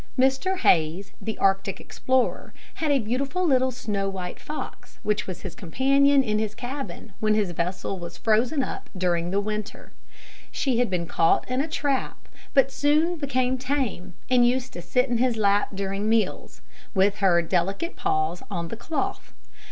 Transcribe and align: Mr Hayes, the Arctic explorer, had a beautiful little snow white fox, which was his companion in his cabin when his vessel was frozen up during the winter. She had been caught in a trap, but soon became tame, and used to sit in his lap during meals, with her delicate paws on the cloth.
Mr 0.17 0.57
Hayes, 0.57 1.11
the 1.21 1.37
Arctic 1.37 1.79
explorer, 1.79 2.55
had 2.81 2.91
a 2.91 2.97
beautiful 2.97 3.45
little 3.45 3.69
snow 3.69 4.09
white 4.09 4.39
fox, 4.39 4.97
which 5.03 5.27
was 5.27 5.41
his 5.41 5.53
companion 5.53 6.23
in 6.23 6.39
his 6.39 6.55
cabin 6.55 7.13
when 7.19 7.35
his 7.35 7.51
vessel 7.51 7.99
was 7.99 8.17
frozen 8.17 8.63
up 8.63 8.89
during 8.97 9.29
the 9.29 9.39
winter. 9.39 9.91
She 10.49 10.79
had 10.79 10.89
been 10.89 11.05
caught 11.05 11.47
in 11.51 11.61
a 11.61 11.67
trap, 11.67 12.27
but 12.55 12.71
soon 12.71 13.17
became 13.17 13.59
tame, 13.59 14.15
and 14.27 14.43
used 14.43 14.73
to 14.73 14.81
sit 14.81 15.07
in 15.07 15.19
his 15.19 15.37
lap 15.37 15.69
during 15.75 16.09
meals, 16.09 16.63
with 16.95 17.17
her 17.17 17.43
delicate 17.43 17.95
paws 17.95 18.41
on 18.49 18.69
the 18.69 18.75
cloth. 18.77 19.35